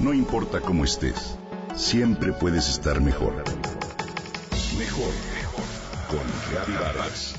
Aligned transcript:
No 0.00 0.14
importa 0.14 0.62
cómo 0.62 0.84
estés, 0.84 1.36
siempre 1.76 2.32
puedes 2.32 2.70
estar 2.70 3.02
mejor. 3.02 3.34
Mejor, 4.78 5.12
mejor. 5.34 5.64
Con 6.08 6.20
Reavivadas. 6.50 7.34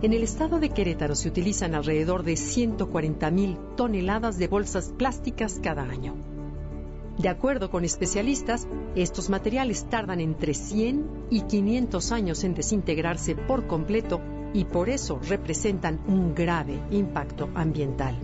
En 0.00 0.14
el 0.14 0.22
estado 0.22 0.60
de 0.60 0.70
Querétaro 0.70 1.14
se 1.14 1.28
utilizan 1.28 1.74
alrededor 1.74 2.22
de 2.22 2.32
140.000 2.32 3.76
toneladas 3.76 4.38
de 4.38 4.48
bolsas 4.48 4.94
plásticas 4.96 5.60
cada 5.62 5.82
año. 5.82 6.39
De 7.20 7.28
acuerdo 7.28 7.70
con 7.70 7.84
especialistas, 7.84 8.66
estos 8.96 9.28
materiales 9.28 9.84
tardan 9.90 10.20
entre 10.20 10.54
100 10.54 11.26
y 11.28 11.42
500 11.42 12.12
años 12.12 12.44
en 12.44 12.54
desintegrarse 12.54 13.34
por 13.34 13.66
completo 13.66 14.22
y 14.54 14.64
por 14.64 14.88
eso 14.88 15.20
representan 15.28 16.00
un 16.06 16.34
grave 16.34 16.80
impacto 16.90 17.50
ambiental. 17.54 18.18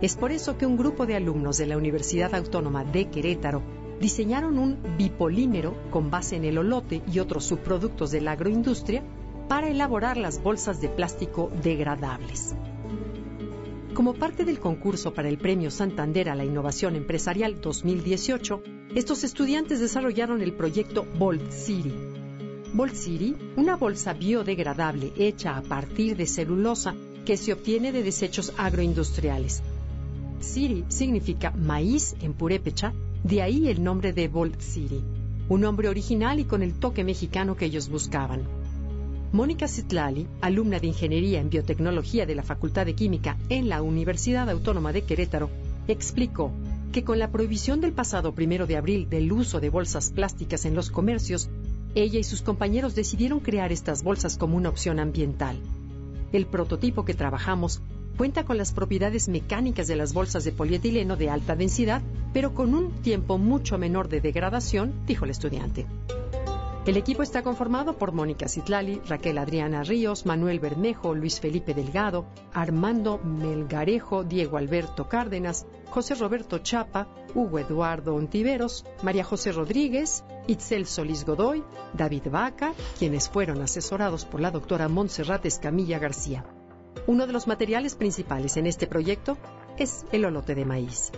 Es 0.00 0.16
por 0.16 0.32
eso 0.32 0.56
que 0.56 0.64
un 0.64 0.78
grupo 0.78 1.04
de 1.04 1.14
alumnos 1.14 1.58
de 1.58 1.66
la 1.66 1.76
Universidad 1.76 2.34
Autónoma 2.34 2.84
de 2.84 3.10
Querétaro 3.10 3.60
diseñaron 4.00 4.58
un 4.58 4.96
bipolímero 4.96 5.76
con 5.90 6.10
base 6.10 6.36
en 6.36 6.46
el 6.46 6.56
olote 6.56 7.02
y 7.06 7.18
otros 7.18 7.44
subproductos 7.44 8.10
de 8.12 8.22
la 8.22 8.32
agroindustria 8.32 9.02
para 9.46 9.68
elaborar 9.68 10.16
las 10.16 10.42
bolsas 10.42 10.80
de 10.80 10.88
plástico 10.88 11.50
degradables. 11.62 12.54
Como 13.94 14.14
parte 14.14 14.44
del 14.44 14.60
concurso 14.60 15.12
para 15.12 15.28
el 15.28 15.36
Premio 15.36 15.70
Santander 15.70 16.28
a 16.28 16.36
la 16.36 16.44
Innovación 16.44 16.94
Empresarial 16.94 17.60
2018, 17.60 18.62
estos 18.94 19.24
estudiantes 19.24 19.80
desarrollaron 19.80 20.42
el 20.42 20.52
proyecto 20.52 21.04
Bolt 21.18 21.50
City. 21.50 21.92
Bolt 22.72 22.94
City, 22.94 23.36
una 23.56 23.76
bolsa 23.76 24.12
biodegradable 24.12 25.12
hecha 25.16 25.56
a 25.56 25.62
partir 25.62 26.16
de 26.16 26.26
celulosa 26.26 26.94
que 27.26 27.36
se 27.36 27.52
obtiene 27.52 27.90
de 27.90 28.04
desechos 28.04 28.52
agroindustriales. 28.56 29.60
City 30.38 30.84
significa 30.88 31.50
maíz 31.50 32.14
en 32.22 32.32
purépecha, 32.32 32.94
de 33.24 33.42
ahí 33.42 33.68
el 33.68 33.82
nombre 33.82 34.12
de 34.12 34.28
Bolt 34.28 34.60
City, 34.60 35.02
un 35.48 35.62
nombre 35.62 35.88
original 35.88 36.38
y 36.38 36.44
con 36.44 36.62
el 36.62 36.74
toque 36.74 37.02
mexicano 37.02 37.56
que 37.56 37.64
ellos 37.64 37.88
buscaban. 37.88 38.59
Mónica 39.32 39.68
Citlali, 39.68 40.26
alumna 40.40 40.80
de 40.80 40.88
Ingeniería 40.88 41.40
en 41.40 41.50
Biotecnología 41.50 42.26
de 42.26 42.34
la 42.34 42.42
Facultad 42.42 42.84
de 42.84 42.96
Química 42.96 43.36
en 43.48 43.68
la 43.68 43.80
Universidad 43.80 44.50
Autónoma 44.50 44.92
de 44.92 45.02
Querétaro, 45.02 45.50
explicó 45.86 46.50
que 46.90 47.04
con 47.04 47.20
la 47.20 47.30
prohibición 47.30 47.80
del 47.80 47.92
pasado 47.92 48.34
primero 48.34 48.66
de 48.66 48.76
abril 48.76 49.08
del 49.08 49.30
uso 49.30 49.60
de 49.60 49.70
bolsas 49.70 50.10
plásticas 50.10 50.64
en 50.64 50.74
los 50.74 50.90
comercios, 50.90 51.48
ella 51.94 52.18
y 52.18 52.24
sus 52.24 52.42
compañeros 52.42 52.96
decidieron 52.96 53.38
crear 53.38 53.70
estas 53.70 54.02
bolsas 54.02 54.36
como 54.36 54.56
una 54.56 54.68
opción 54.68 54.98
ambiental. 54.98 55.60
El 56.32 56.46
prototipo 56.46 57.04
que 57.04 57.14
trabajamos 57.14 57.80
cuenta 58.16 58.44
con 58.44 58.58
las 58.58 58.72
propiedades 58.72 59.28
mecánicas 59.28 59.86
de 59.86 59.94
las 59.94 60.12
bolsas 60.12 60.42
de 60.42 60.50
polietileno 60.50 61.16
de 61.16 61.30
alta 61.30 61.54
densidad, 61.54 62.02
pero 62.32 62.52
con 62.52 62.74
un 62.74 62.90
tiempo 63.02 63.38
mucho 63.38 63.78
menor 63.78 64.08
de 64.08 64.20
degradación, 64.20 64.92
dijo 65.06 65.24
el 65.24 65.30
estudiante. 65.30 65.86
El 66.86 66.96
equipo 66.96 67.22
está 67.22 67.42
conformado 67.42 67.98
por 67.98 68.12
Mónica 68.12 68.48
Citlali, 68.48 69.02
Raquel 69.06 69.36
Adriana 69.36 69.82
Ríos, 69.82 70.24
Manuel 70.24 70.60
Bermejo, 70.60 71.14
Luis 71.14 71.38
Felipe 71.38 71.74
Delgado, 71.74 72.24
Armando 72.54 73.18
Melgarejo, 73.18 74.24
Diego 74.24 74.56
Alberto 74.56 75.06
Cárdenas, 75.06 75.66
José 75.90 76.14
Roberto 76.14 76.60
Chapa, 76.60 77.08
Hugo 77.34 77.58
Eduardo 77.58 78.14
Ontiveros, 78.14 78.86
María 79.02 79.24
José 79.24 79.52
Rodríguez, 79.52 80.24
Itzel 80.46 80.86
Solís 80.86 81.26
Godoy, 81.26 81.62
David 81.92 82.28
Vaca, 82.30 82.72
quienes 82.98 83.28
fueron 83.28 83.60
asesorados 83.60 84.24
por 84.24 84.40
la 84.40 84.50
doctora 84.50 84.88
Montserrat 84.88 85.44
Escamilla 85.44 85.98
García. 85.98 86.46
Uno 87.06 87.26
de 87.26 87.34
los 87.34 87.46
materiales 87.46 87.94
principales 87.94 88.56
en 88.56 88.66
este 88.66 88.86
proyecto 88.86 89.36
es 89.76 90.06
el 90.12 90.24
olote 90.24 90.54
de 90.54 90.64
maíz. 90.64 91.12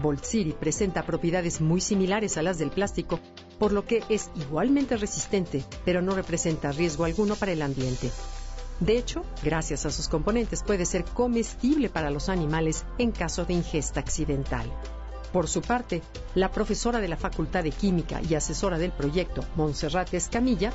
Bolt 0.00 0.24
City 0.24 0.54
presenta 0.58 1.04
propiedades 1.04 1.60
muy 1.60 1.80
similares 1.80 2.38
a 2.38 2.42
las 2.42 2.58
del 2.58 2.70
plástico, 2.70 3.20
por 3.62 3.70
lo 3.70 3.86
que 3.86 4.02
es 4.08 4.28
igualmente 4.34 4.96
resistente, 4.96 5.64
pero 5.84 6.02
no 6.02 6.16
representa 6.16 6.72
riesgo 6.72 7.04
alguno 7.04 7.36
para 7.36 7.52
el 7.52 7.62
ambiente. 7.62 8.10
De 8.80 8.98
hecho, 8.98 9.24
gracias 9.44 9.86
a 9.86 9.92
sus 9.92 10.08
componentes 10.08 10.64
puede 10.64 10.84
ser 10.84 11.04
comestible 11.04 11.88
para 11.88 12.10
los 12.10 12.28
animales 12.28 12.84
en 12.98 13.12
caso 13.12 13.44
de 13.44 13.54
ingesta 13.54 14.00
accidental. 14.00 14.68
Por 15.32 15.46
su 15.46 15.62
parte, 15.62 16.02
la 16.34 16.50
profesora 16.50 16.98
de 16.98 17.06
la 17.06 17.16
Facultad 17.16 17.62
de 17.62 17.70
Química 17.70 18.20
y 18.28 18.34
asesora 18.34 18.78
del 18.78 18.90
proyecto, 18.90 19.44
Montserrat 19.54 20.12
Escamilla, 20.12 20.72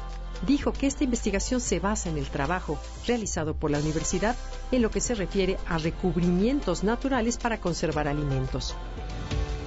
dijo 0.47 0.71
que 0.71 0.87
esta 0.87 1.03
investigación 1.03 1.59
se 1.59 1.81
basa 1.81 2.07
en 2.07 2.17
el 2.17 2.29
trabajo 2.29 2.79
realizado 3.05 3.53
por 3.53 3.69
la 3.69 3.79
universidad 3.79 4.37
en 4.71 4.81
lo 4.81 4.91
que 4.91 5.01
se 5.01 5.13
refiere 5.13 5.57
a 5.67 5.77
recubrimientos 5.77 6.85
naturales 6.85 7.35
para 7.35 7.59
conservar 7.59 8.07
alimentos. 8.07 8.77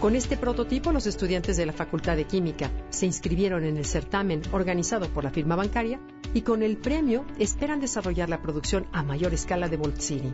Con 0.00 0.16
este 0.16 0.38
prototipo, 0.38 0.92
los 0.92 1.06
estudiantes 1.06 1.58
de 1.58 1.66
la 1.66 1.74
Facultad 1.74 2.16
de 2.16 2.24
Química 2.24 2.70
se 2.88 3.04
inscribieron 3.04 3.64
en 3.64 3.76
el 3.76 3.84
certamen 3.84 4.40
organizado 4.50 5.10
por 5.10 5.24
la 5.24 5.30
firma 5.30 5.56
bancaria 5.56 6.00
y 6.32 6.40
con 6.40 6.62
el 6.62 6.78
premio 6.78 7.26
esperan 7.38 7.80
desarrollar 7.80 8.30
la 8.30 8.40
producción 8.40 8.86
a 8.92 9.02
mayor 9.02 9.34
escala 9.34 9.68
de 9.68 9.76
Voltsini. 9.76 10.32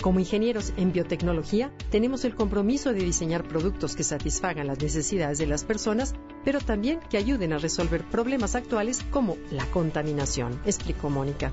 Como 0.00 0.18
ingenieros 0.18 0.72
en 0.78 0.92
biotecnología, 0.92 1.70
tenemos 1.90 2.24
el 2.24 2.34
compromiso 2.34 2.94
de 2.94 3.00
diseñar 3.00 3.46
productos 3.46 3.96
que 3.96 4.02
satisfagan 4.02 4.66
las 4.66 4.80
necesidades 4.80 5.36
de 5.36 5.46
las 5.46 5.64
personas, 5.64 6.14
pero 6.42 6.60
también 6.60 7.00
que 7.10 7.18
ayuden 7.18 7.52
a 7.52 7.58
resolver 7.58 8.02
problemas 8.02 8.54
actuales 8.54 9.04
como 9.10 9.36
la 9.50 9.66
contaminación, 9.66 10.58
explicó 10.64 11.10
Mónica. 11.10 11.52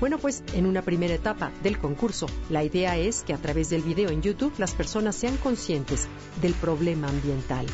Bueno, 0.00 0.18
pues 0.18 0.42
en 0.54 0.66
una 0.66 0.82
primera 0.82 1.14
etapa 1.14 1.52
del 1.62 1.78
concurso, 1.78 2.26
la 2.50 2.64
idea 2.64 2.96
es 2.96 3.22
que 3.22 3.32
a 3.32 3.38
través 3.38 3.70
del 3.70 3.82
video 3.82 4.10
en 4.10 4.22
YouTube 4.22 4.52
las 4.58 4.72
personas 4.72 5.14
sean 5.14 5.36
conscientes 5.36 6.08
del 6.42 6.52
problema 6.54 7.08
ambiental. 7.08 7.66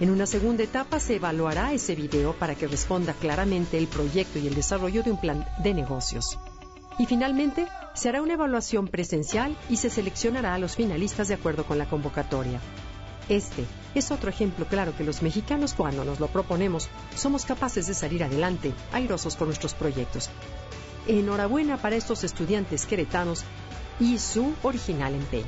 En 0.00 0.10
una 0.10 0.26
segunda 0.26 0.62
etapa 0.62 1.00
se 1.00 1.16
evaluará 1.16 1.72
ese 1.72 1.94
video 1.94 2.32
para 2.32 2.54
que 2.54 2.68
responda 2.68 3.14
claramente 3.14 3.78
el 3.78 3.86
proyecto 3.86 4.38
y 4.38 4.46
el 4.46 4.54
desarrollo 4.54 5.02
de 5.02 5.12
un 5.12 5.20
plan 5.20 5.46
de 5.62 5.74
negocios. 5.74 6.38
Y 6.98 7.06
finalmente, 7.06 7.66
se 7.94 8.08
hará 8.08 8.22
una 8.22 8.34
evaluación 8.34 8.88
presencial 8.88 9.56
y 9.68 9.76
se 9.76 9.90
seleccionará 9.90 10.54
a 10.54 10.58
los 10.58 10.76
finalistas 10.76 11.28
de 11.28 11.34
acuerdo 11.34 11.64
con 11.64 11.78
la 11.78 11.88
convocatoria. 11.88 12.60
Este 13.28 13.64
es 13.94 14.10
otro 14.10 14.30
ejemplo 14.30 14.66
claro 14.66 14.96
que 14.96 15.04
los 15.04 15.22
mexicanos 15.22 15.74
cuando 15.74 16.04
nos 16.04 16.18
lo 16.18 16.28
proponemos 16.28 16.88
somos 17.14 17.44
capaces 17.44 17.86
de 17.86 17.94
salir 17.94 18.24
adelante, 18.24 18.72
airosos 18.92 19.36
con 19.36 19.48
nuestros 19.48 19.74
proyectos. 19.74 20.30
Enhorabuena 21.08 21.78
para 21.78 21.96
estos 21.96 22.22
estudiantes 22.22 22.84
queretanos 22.84 23.42
y 23.98 24.18
su 24.18 24.54
original 24.62 25.14
empeño. 25.14 25.46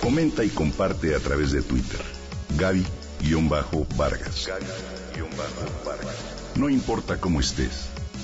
Comenta 0.00 0.42
y 0.42 0.48
comparte 0.48 1.14
a 1.14 1.20
través 1.20 1.52
de 1.52 1.62
Twitter. 1.62 2.00
Gaby-Vargas. 2.58 4.50
No 6.56 6.68
importa 6.68 7.18
cómo 7.18 7.38
estés 7.38 7.88